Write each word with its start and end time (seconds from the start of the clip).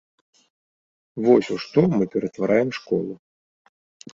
Вось 1.27 1.49
у 1.55 1.57
што 1.65 1.81
мы 1.95 2.03
ператвараем 2.15 2.69
школу. 2.79 3.13